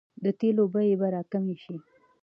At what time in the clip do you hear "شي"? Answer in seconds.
1.63-1.77